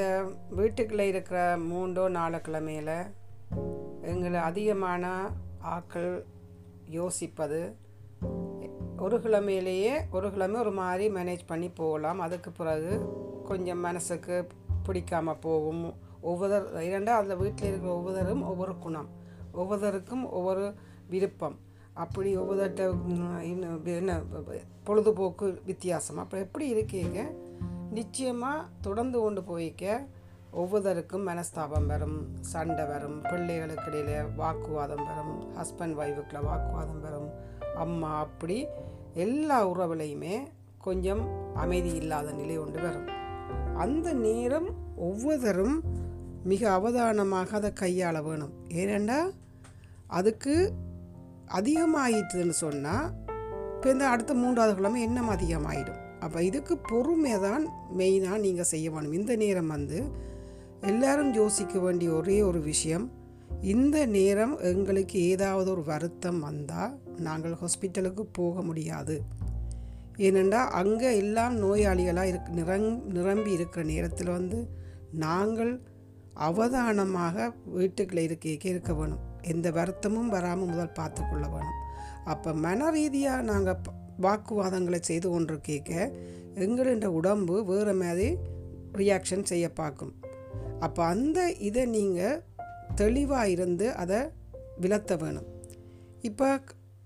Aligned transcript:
இந்த 0.00 0.28
வீட்டுக்குள்ளே 0.50 1.06
இருக்கிற 1.08 1.40
மூன்றோ 1.56 2.08
நாலு 2.08 2.36
கிழமையில் 2.36 2.94
எங்களை 4.02 4.40
அதிகமான 4.40 5.30
ஆக்கள் 5.72 6.22
யோசிப்பது. 6.90 7.58
ஒரு 8.98 9.16
கிழமையிலேயே 9.18 9.92
ஒரு 10.10 10.30
கிழமை 10.30 10.60
ஒரு 10.60 10.72
மாதிரி 10.78 11.08
மேனேஜ் 11.14 11.44
பண்ணி 11.46 11.68
போகலாம். 11.80 12.20
அதுக்கு 12.20 12.50
பிறகு 12.50 12.92
கொஞ்சம் 13.44 13.84
மனசுக்கு 13.88 14.46
பிடிக்காமல் 14.86 15.42
போகும். 15.46 15.84
ஒவ்வொரு 16.20 16.56
இரண்டா 16.88 17.12
அந்த 17.22 17.36
வீட்டில் 17.42 17.68
இருக்கிற 17.68 17.92
ஒவ்வொருவரும் 17.94 18.42
ஒவ்வொரு 18.42 18.78
குணம் 18.78 19.10
ஒவ்வொருத்தருக்கும் 19.54 20.24
ஒவ்வொரு 20.30 20.74
விருப்பம். 21.08 21.58
அப்படி 21.92 22.38
ஒவ்வொருத்த 22.38 22.80
என்ன 23.84 24.20
பொழுதுபோக்கு 24.84 25.60
வித்தியாசம். 25.66 26.16
அப்போ 26.16 26.38
எப்படி 26.38 26.68
இருக்கீங்க? 26.68 27.20
நிச்சயமாக 27.90 28.68
தொடர்ந்து 28.80 29.18
கொண்டு 29.20 29.40
போய்க்க 29.50 29.84
ஒவ்வொருத்தருக்கும் 30.60 31.26
மனஸ்தாபம் 31.28 31.86
வரும் 31.86 32.16
சண்டை 32.40 32.84
வரும் 32.84 33.18
பிள்ளைகளுக்கு 33.30 33.90
இடையில் 34.00 34.30
வாக்குவாதம் 34.36 35.04
வரும் 35.08 35.34
ஹஸ்பண்ட் 35.58 35.96
ஒய்ஃபுக்குள்ள 36.00 36.40
வாக்குவாதம் 36.48 37.00
வரும். 37.00 37.28
அம்மா 37.74 38.10
அப்படி 38.18 38.56
எல்லா 39.14 39.58
உறவுலையுமே 39.68 40.36
கொஞ்சம் 40.78 41.22
அமைதி 41.54 41.92
இல்லாத 41.94 42.30
நிலை 42.32 42.56
ஒன்று 42.58 42.80
வரும். 42.82 43.08
அந்த 43.76 44.08
நேரம் 44.26 44.68
ஒவ்வொருத்தரும் 45.08 45.76
மிக 46.44 46.62
அவதானமாக 46.70 47.56
அதை 47.56 47.70
கையாள 47.80 48.16
வேணும். 48.22 48.52
ஏனெண்டா 48.80 49.20
அதுக்கு 50.18 50.54
அதிகமாயிட்டுதுன்னு 51.58 52.56
சொன்னால் 52.64 53.08
இப்போ 53.74 53.88
இந்த 53.90 54.08
அடுத்த 54.08 54.32
மூன்றாவது 54.34 54.74
கிழமை 54.74 55.02
இன்னும் 55.02 55.30
அதிகமாயிடும். 55.30 55.99
அப்போ 56.20 56.42
இதுக்கு 56.42 56.76
பொறுமை 56.90 57.34
தான் 57.40 57.64
மெயினாக 57.98 58.38
நீங்கள் 58.38 58.70
செய்ய 58.72 58.90
வேணும். 58.90 59.12
இந்த 59.12 59.36
நேரம் 59.36 59.68
வந்து 59.68 59.98
எல்லாரும் 60.80 61.32
யோசிக்க 61.34 61.78
வேண்டிய 61.78 62.10
ஒரே 62.12 62.42
ஒரு 62.42 62.60
விஷயம் 62.62 63.06
இந்த 63.62 64.06
நேரம் 64.06 64.58
எங்களுக்கு 64.60 65.18
ஏதாவது 65.22 65.68
ஒரு 65.70 65.84
வருத்தம் 65.84 66.40
வந்தால் 66.40 66.92
நாங்கள் 67.16 67.56
ஹாஸ்பிட்டலுக்கு 67.62 68.24
போக 68.32 68.62
முடியாது. 68.62 69.16
ஏனென்றால் 70.16 70.70
அங்கே 70.70 71.16
எல்லாம் 71.16 71.54
நோயாளிகளாக 71.62 72.26
இருக் 72.26 72.50
நிரங் 72.50 72.88
நிரம்பி 73.12 73.50
இருக்கிற 73.50 73.82
நேரத்தில் 73.84 74.36
வந்து 74.38 74.58
நாங்கள் 75.26 75.72
அவதானமாக 76.34 77.52
வீட்டுக்குள்ளே 77.76 78.22
இருக்க 78.22 78.68
இருக்க 78.68 78.92
வேணும். 78.94 79.22
எந்த 79.42 79.70
வருத்தமும் 79.70 80.28
வராமல் 80.28 80.70
முதல் 80.70 80.96
பார்த்துக்கொள்ள 80.98 81.46
வேணும். 81.48 81.78
அப்போ 82.24 82.52
மன 82.52 82.90
ரீதியாக 82.90 83.42
நாங்கள் 83.42 83.82
வாக்குவாதங்களை 84.26 85.00
செய்து 85.10 85.28
கொண்டிருக்க 85.30 85.92
எங்களுடைய 86.64 87.10
உடம்பு 87.18 87.56
வேறு 87.70 87.94
மாதிரி 88.02 88.28
ரியாக்ஷன் 89.00 89.48
செய்ய 89.50 89.66
பார்க்கும். 89.80 90.12
அப்போ 90.86 91.00
அந்த 91.14 91.38
இதை 91.68 91.82
நீங்கள் 91.96 92.40
தெளிவாக 93.00 93.52
இருந்து 93.54 93.86
அதை 94.02 94.20
விலத்த 94.82 95.16
வேணும். 95.22 95.48
இப்போ 96.28 96.48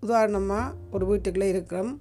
உதாரணமாக 0.02 0.74
ஒரு 0.94 1.04
வீட்டுக்குள்ளே 1.10 1.48
இருக்கிறோம். 1.54 1.92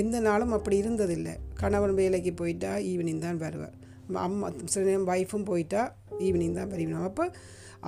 எந்த 0.00 0.16
நாளும் 0.26 0.54
அப்படி 0.56 0.76
இருந்ததில்லை. 0.82 1.34
கணவன் 1.60 1.94
வேலைக்கு 2.00 2.32
போயிட்டா 2.40 2.72
ஈவினிங் 2.90 3.22
தான் 3.26 3.38
வருவார். 3.44 3.76
அம்மா 4.26 4.48
சில 4.72 4.82
நேரம் 4.88 5.08
ஒய்ஃபும் 5.12 5.46
போயிட்டா 5.50 5.82
ஈவினிங் 6.26 6.58
தான் 6.58 6.70
வருவினோம் 6.72 7.06
அப்போ 7.08 7.24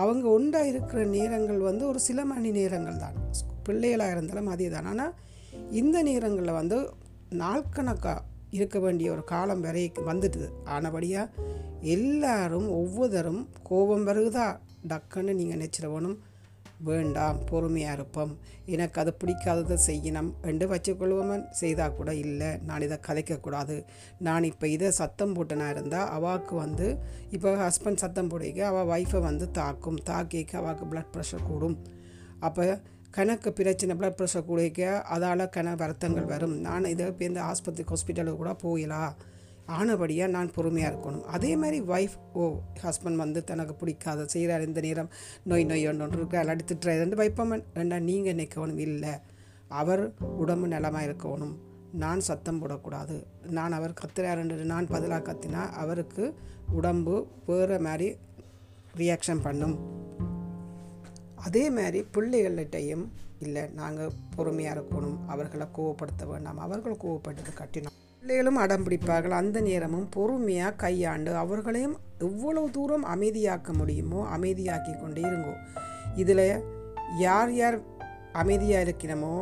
அவங்க 0.03 0.27
உண்டாக 0.39 0.71
இருக்கிற 0.73 1.01
நேரங்கள் 1.17 1.61
வந்து 1.69 1.85
ஒரு 1.91 2.01
சில 2.07 2.25
மணி 2.33 2.51
நேரங்கள் 2.59 3.03
தான். 3.05 3.17
பிள்ளைகளாக 3.67 4.15
இருந்தாலும் 4.15 4.51
அதே 4.55 4.69
தான். 4.75 4.89
ஆனால் 4.93 5.13
இந்த 5.71 6.03
நேரங்களில் 6.03 6.59
வந்து 6.61 6.79
நாட்கணக்காக 7.33 8.25
இருக்க 8.51 8.79
வேண்டிய 8.79 9.11
ஒரு 9.13 9.25
காலம் 9.25 9.61
வரை 9.61 9.93
வந்துட்டுது. 10.09 10.49
ஆனபடியாக 10.65 11.31
எல்லாரும் 11.81 12.69
ஒவ்வொருத்தரும் 12.69 13.49
கோபம் 13.63 14.07
வருகுதா 14.07 14.47
டக்குன்னு 14.91 15.35
நீங்கள் 15.35 15.59
நினச்சிடவனும் 15.59 16.19
வேண்டாம் 16.85 17.45
பொறுமையாக 17.45 17.93
இருப்போம். 17.93 18.39
எனக்கு 18.67 19.01
அது 19.01 19.17
பிடிக்காததை 19.23 19.77
செய்யணும் 19.87 20.31
என்று 20.43 20.67
வச்சுக்கொள்வோமன் 20.69 21.45
செய்தால் 21.51 21.95
கூட 21.95 22.15
இல்லை. 22.15 22.51
நான் 22.69 22.81
இதை 22.81 22.99
கதைக்கக்கூடாது 23.09 23.85
நான் 24.19 24.43
இப்போ 24.43 24.69
இதை 24.69 24.91
சத்தம் 24.91 25.35
போட்டனா 25.37 25.69
இருந்தால் 25.71 26.11
அவாக்கு 26.19 26.55
வந்து 26.55 26.99
இப்போ 27.31 27.51
ஹஸ்பண்ட் 27.65 28.03
சத்தம் 28.05 28.31
போடிக்க 28.31 28.61
அவள் 28.61 28.91
ஒய்ஃபை 28.95 29.21
வந்து 29.21 29.51
தாக்கும். 29.51 30.01
தாக்கிக்க 30.11 30.63
அவாக்கு 30.63 30.87
ப்ளட் 30.93 31.13
ப்ரெஷர் 31.17 31.49
கூடும். 31.51 31.79
அப்போ 32.41 32.81
கணக்கு 33.17 33.53
பிரச்சனை 33.53 33.93
ப்ளட் 33.99 34.17
ப்ரெஷர் 34.19 34.47
கூடிக்க 34.49 34.81
அதால் 35.15 35.43
கண 35.55 35.69
வருத்தங்கள் 35.81 36.29
வரும். 36.33 36.55
நான் 36.67 36.85
இதை 36.85 37.07
இந்த 37.29 37.41
ஆஸ்பத்திரி 37.51 37.87
ஹாஸ்பிட்டலுக்கு 37.91 38.41
கூட 38.43 38.53
போகலாம் 38.65 39.15
ஆனபடியாக 39.79 40.31
நான் 40.35 40.53
பொறுமையாக 40.57 40.91
இருக்கணும். 40.93 41.25
அதே 41.37 41.51
மாதிரி 41.57 41.79
ஒய்ஃப் 41.95 42.15
ஓ 42.33 42.45
ஹஸ்பண்ட் 42.85 43.21
வந்து 43.23 43.41
தனக்கு 43.45 43.75
பிடிக்காத 43.81 44.27
செய்கிறார் 44.35 44.67
இந்த 44.69 44.81
நேரம். 44.87 45.11
நோய் 45.51 45.67
நோய் 45.71 45.89
ஒன்று 45.91 46.05
ஒன்று 46.05 46.19
இருக்கிற 46.19 46.41
அல்லாடி 46.43 46.65
திட்டுறது 46.71 47.19
வைப்பமன் 47.23 47.65
ரெண்டா 47.79 47.99
நீங்கள் 48.11 48.39
நிற்கணும் 48.41 48.81
இல்லை. 48.87 49.13
அவர் 49.81 50.03
உடம்பு 50.43 50.69
நலமாக 50.75 51.07
இருக்கணும். 51.09 51.55
நான் 52.03 52.27
சத்தம் 52.29 52.61
போடக்கூடாது. 52.63 53.17
நான் 53.59 53.73
அவர் 53.73 53.99
கத்துறாருன்றது 54.01 54.67
நான் 54.75 54.91
பதிலாக 54.95 55.23
கத்தினா 55.29 55.65
அவருக்கு 55.85 56.27
உடம்பு 56.81 57.17
வேறு 57.47 57.79
மாதிரி 57.89 58.09
ரியாக்ஷன் 59.03 59.45
பண்ணும். 59.49 59.77
அதே 61.45 61.65
மாதிரி 61.77 62.01
பிள்ளைகள்கிட்டையும் 62.15 63.05
இல்லை 63.45 63.63
நாங்கள் 63.75 64.17
பொறுமையாக 64.37 64.75
இருக்கணும் 64.79 65.19
அவர்களை 65.27 65.67
கோவப்படுத்த 65.77 66.27
வேண்டாம் 66.31 66.59
அவர்கள் 66.67 67.01
கோவப்பட்டது 67.05 67.53
கட்டினோம். 67.61 67.97
பிள்ளைகளும் 68.23 68.57
அடம் 68.57 68.85
பிடிப்பார்கள். 68.87 69.37
அந்த 69.43 69.59
நேரமும் 69.61 70.09
பொறுமையாக 70.17 70.79
கையாண்டு 70.83 71.33
அவர்களையும் 71.37 71.97
எவ்வளவு 72.19 72.71
தூரம் 72.71 73.07
அமைதியாக்க 73.15 73.73
முடியுமோ 73.73 74.21
அமைதியாக்கி 74.37 74.93
கொண்டே 75.01 75.23
இருங்கோ. 75.23 75.55
இதில் 76.15 76.47
யார் 77.19 77.53
யார் 77.61 77.79
அமைதியாக 78.43 78.85
இருக்கிறோமோ 78.87 79.35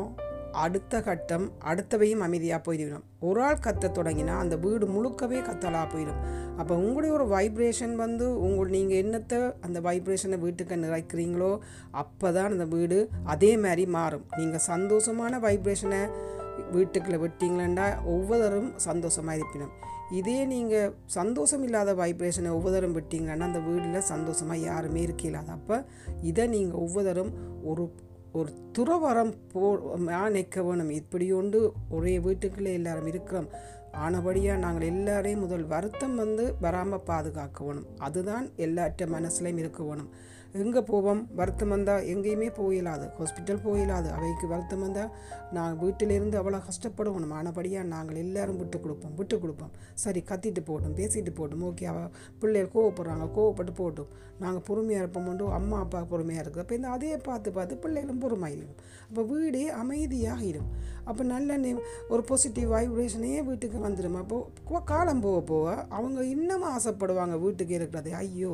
அடுத்த 0.65 1.01
கட்டம் 1.01 1.47
அடுத்தவையும் 1.71 2.23
அமைதியாக 2.27 2.61
போயிடும் 2.67 3.05
ஒரு 3.29 3.41
ஆள் 3.47 3.65
கத்த 3.65 3.91
தொடங்கினா 3.99 4.35
அந்த 4.45 4.57
வீடு 4.57 4.87
முழுக்கவே 4.95 5.41
கத்தலாக 5.49 5.87
போயிடும். 5.95 6.21
அப்போ 6.61 6.75
உங்களுடைய 6.85 7.13
ஒரு 7.19 7.27
வைப்ரேஷன் 7.35 7.95
வந்து 8.05 8.27
உங்கள் 8.47 8.73
நீங்கள் 8.77 9.01
என்னத்தை 9.03 9.39
அந்த 9.67 9.79
வைப்ரேஷனை 9.89 10.39
வீட்டுக்கு 10.45 10.77
நிறைக்கிறீங்களோ 10.85 11.51
அப்போ 12.03 12.29
தான் 12.37 12.51
அந்த 12.55 12.67
வீடு 12.75 12.99
அதே 13.35 13.53
மாதிரி 13.65 13.85
மாறும். 13.99 14.25
நீங்கள் 14.41 14.67
சந்தோஷமான 14.73 15.41
வைப்ரேஷனை 15.47 16.01
வீட்டுக்குள்ளே 16.77 17.21
விட்டீங்களா 17.25 17.87
ஒவ்வொருத்தரும் 18.15 18.73
சந்தோஷமாக 18.89 19.39
இருப்பினும். 19.41 19.75
இதே 20.19 20.37
நீங்கள் 20.53 20.93
சந்தோஷம் 21.19 21.65
இல்லாத 21.67 21.95
வைப்ரேஷனை 22.03 22.51
ஒவ்வொருத்தரும் 22.57 22.97
விட்டீங்கன்னா 22.99 23.49
அந்த 23.51 23.61
வீட்டில் 23.69 24.09
சந்தோஷமாக 24.13 24.67
யாருமே 24.69 25.01
இருக்கலாது 25.07 25.51
அப்போ 25.57 25.77
இதை 26.31 26.45
நீங்கள் 26.57 26.83
ஒவ்வொருத்தரும் 26.85 27.33
ஒரு 27.71 27.85
ஒரு 28.39 28.51
துறவரம் 28.77 29.33
போ 29.53 29.69
நிற்க 30.35 30.63
வேணும். 30.67 30.91
இப்படி 31.01 31.27
ஒன்று 31.39 31.61
ஒரே 31.97 32.15
வீட்டுக்குள்ளே 32.27 32.73
எல்லாரும் 32.79 33.09
இருக்கிறோம். 33.13 33.49
ஆனபடியாக 33.93 34.59
நாங்கள் 34.59 34.87
எல்லாரையும் 34.87 35.41
முதல் 35.41 35.65
வருத்தம் 35.65 36.17
வந்து 36.17 36.55
வராமல் 36.61 37.07
பாதுகாக்கணும். 37.07 37.85
அதுதான் 37.99 38.51
எல்லாற்ற 38.57 39.07
மனசுலையும் 39.07 39.63
இருக்கணும் 39.65 40.09
எங்கே 40.63 40.81
போவோம்? 40.91 41.21
வருத்தம் 41.39 41.73
வந்தால் 41.75 42.07
எங்கேயுமே 42.13 42.49
போயிடாது 42.59 43.07
ஹாஸ்பிட்டல் 43.17 43.61
போயிடாது 43.67 44.09
அவைக்கு 44.17 44.47
வருத்தம் 44.53 44.83
வந்தால் 44.85 45.11
நாங்கள் 45.57 45.81
வீட்டிலிருந்து 45.83 46.37
அவ்வளோ 46.41 46.61
கஷ்டப்படுவோம். 46.69 47.35
ஆனபடியாக 47.39 47.87
நாங்கள் 47.95 48.21
எல்லாரும் 48.25 48.59
விட்டு 48.63 48.79
கொடுப்போம். 48.85 49.15
விட்டு 49.19 49.39
கொடுப்போம். 49.43 49.73
சரி 50.05 50.23
கத்திட்டு 50.31 50.63
போட்டோம் 50.71 50.97
பேசிட்டு 51.01 51.33
போட்டோம் 51.41 51.65
ஓகே 51.71 51.87
அவள் 51.93 52.11
பிள்ளைகள் 52.43 52.73
கோவப்படுறாங்க. 52.77 53.27
கோவப்பட்டு 53.37 53.75
போட்டோம் 53.83 54.11
நாங்கள் 54.45 54.65
பொறுமையாக 54.69 55.03
இருப்போம். 55.05 55.29
உண்டு 55.33 55.47
அம்மா 55.59 55.79
அப்பா 55.85 56.01
பொறுமையாக 56.13 56.45
இருக்குது 56.45 56.65
அப்போ 56.65 56.77
இந்த 56.79 56.89
அதே 56.97 57.13
பார்த்து 57.29 57.57
பார்த்து 57.59 57.83
பிள்ளைகளும் 57.85 58.23
பொறுமையாயிடும் 58.25 58.77
அப்போ 59.09 59.23
வீடே 59.33 59.65
அமைதியாகிடும் 59.83 60.71
அப்போ 61.09 61.23
நல்ல 61.35 61.57
ஒரு 62.13 62.23
பாசிட்டிவ் 62.31 62.73
வைப்ரேஷனே 62.75 63.31
வீட்டுக்கு 63.49 63.79
வந்துடும் 63.85 64.19
அப்போ 64.23 64.81
காலம் 64.93 65.23
போக 65.25 65.39
போக 65.51 65.69
அவங்க 65.97 66.19
இன்னமும் 66.35 66.73
ஆசைப்படுவாங்க 66.77 67.37
வீட்டுக்கு 67.45 67.75
இருக்கிறது. 67.79 68.11
ஐயோ 68.23 68.53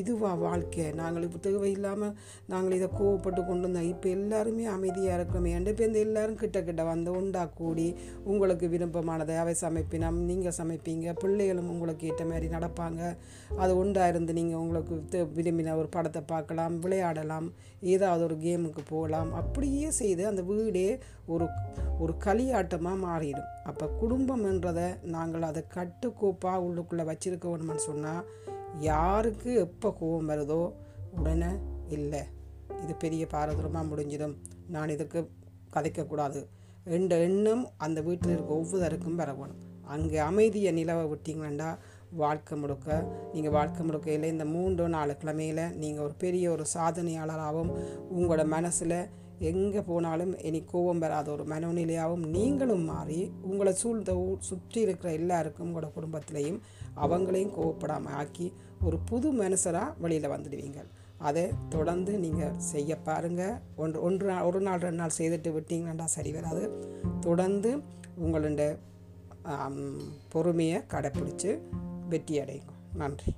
இதுவா 0.00 0.30
வாழ்க்கை. 0.46 0.84
நாங்கள் 1.00 1.24
தேவை 1.38 1.70
இல்லாமல் 1.76 2.14
நாங்கள் 2.52 2.76
இதை 2.78 2.88
கோவப்பட்டு 2.98 3.40
கொண்டு 3.46 3.66
வந்தோம். 3.68 3.88
இப்போ 3.92 4.08
எல்லாருமே 4.08 4.64
அமைதியாக 4.74 5.18
இருக்கிறோமே. 5.18 5.52
இப்போ 5.72 5.84
இந்த 5.88 5.98
எல்லாரும் 5.98 6.40
கிட்ட 6.42 6.62
கிட்ட 6.62 6.84
வந்து 6.84 7.10
உண்டா 7.20 7.44
கூடி 7.60 7.88
உங்களுக்கு 8.24 8.68
விருப்பமானதை 8.74 9.36
அவை 9.42 9.54
சமைப்பினம் 9.64 10.20
நீங்கள் 10.30 10.56
சமைப்பீங்க 10.60 11.14
பிள்ளைகளும் 11.22 11.70
உங்களுக்கு 11.74 12.06
ஏற்ற 12.10 12.24
மாதிரி 12.24 12.48
நடப்பாங்க. 12.56 13.02
அது 13.58 13.72
உண்டாக 13.82 14.12
இருந்து 14.14 14.32
நீங்கள் 14.32 14.62
உங்களுக்கு 14.64 15.18
விரும்பின 15.38 15.76
ஒரு 15.80 15.88
படத்தை 15.96 16.22
பார்க்கலாம் 16.34 16.76
விளையாடலாம் 16.84 17.48
ஏதாவது 17.94 18.22
ஒரு 18.28 18.36
கேமுக்கு 18.44 18.82
போகலாம். 18.90 19.32
அப்படியே 19.40 19.88
செய்து 20.00 20.22
அந்த 20.26 20.42
வீடே 20.42 20.88
ஒரு 21.26 21.46
ஒரு 22.02 22.12
களியாட்டமாக 22.24 23.02
மாறிடும். 23.06 23.50
அப்போ 23.70 23.84
குடும்பம்ன்றதை 24.00 24.86
நாங்கள் 25.14 25.46
அதை 25.48 25.62
கட்டுக்கோப்பாக 25.76 26.64
உள்ளுக்குள்ளே 26.66 27.04
வச்சுருக்க 27.10 27.46
வேணும்னு 27.50 27.84
சொன்னால் 27.90 28.24
யாருக்கு 28.80 29.50
எப்போ 29.66 29.88
கோபம் 29.98 30.30
வருதோ 30.30 30.62
உடனே 31.20 31.50
இல்லை 31.96 32.22
இது 32.82 32.94
பெரிய 33.04 33.24
பாரதூரமாக 33.32 33.84
முடிஞ்சிடும். 33.90 34.34
நான் 34.74 34.92
இதுக்கு 34.94 35.20
கதைக்கக்கூடாது. 35.76 36.40
என்ற 36.96 37.16
எண்ணம் 37.26 37.62
அந்த 37.84 37.98
வீட்டில் 38.06 38.34
இருக்க 38.34 38.52
ஒவ்வொருத்தருக்கும் 38.60 39.20
வரணும் 39.20 39.52
அங்கே 39.94 40.18
அமைதியை 40.28 40.70
நிலவை 40.78 41.04
விட்டிங்கன்னா 41.12 41.68
வாழ்க்கை 42.22 42.54
முழுக்க. 42.62 42.88
நீங்கள் 43.32 43.54
வாழ்க்கை 43.56 43.82
முழுக்கையில் 43.86 44.32
இந்த 44.32 44.44
மூன்று 44.54 44.84
நாலு 44.94 45.14
கிழமையில் 45.20 45.64
நீங்கள் 45.82 46.04
ஒரு 46.04 46.14
பெரிய 46.24 46.50
ஒரு 46.54 46.64
சாதனையாளராகவும் 46.74 47.72
உங்களோட 48.14 48.42
மனசில் 48.54 48.98
எங்கே 49.50 49.80
போனாலும் 49.88 50.32
இனி 50.48 50.60
கோபம் 50.72 51.00
வராத 51.04 51.28
ஒரு 51.32 51.44
மனநிலையாகவும் 51.52 52.24
நீங்களும் 52.34 52.84
மாறி 52.90 53.20
உங்களை 53.48 53.72
சூழ்ந்த 53.80 54.12
சுற்றி 54.48 54.80
இருக்கிற 54.80 55.10
எல்லாருக்கும் 55.20 55.66
உங்களோட 55.68 55.88
குடும்பத்திலையும் 55.96 56.60
அவங்களையும் 57.04 57.54
கோவப்படாமல் 57.56 58.16
ஆக்கி 58.20 58.46
ஒரு 58.86 58.98
புது 59.10 59.30
மனுஷராக 59.40 59.96
வெளியில் 60.04 60.32
வந்துடுவீங்க. 60.34 60.80
அதை 61.28 61.44
தொடர்ந்து 61.74 62.12
நீங்கள் 62.24 62.56
செய்ய 62.72 62.96
பாருங்கள் 63.08 63.54
ஒன்று 63.82 63.98
ஒன்று 64.06 64.26
நாள் 64.30 64.46
ஒரு 64.48 64.60
நாள் 64.66 64.82
ரெண்டு 64.86 65.00
நாள் 65.02 65.18
செய்துட்டு 65.18 65.50
விட்டீங்கன்னா 65.56 66.06
சரி 66.16 66.32
வராது. 66.36 66.64
தொடர்ந்து 67.26 67.70
உங்களுடைய 68.24 68.72
பொறுமையை 70.34 70.80
கடைப்பிடிச்சு 70.92 71.50
வெற்றி 72.08 72.34
அடையுங்க 72.42 72.74
நன்றி. 72.96 73.32